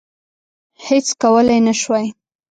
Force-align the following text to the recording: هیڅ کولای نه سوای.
هیڅ 0.85 1.07
کولای 1.21 1.59
نه 1.67 1.73
سوای. 1.81 2.07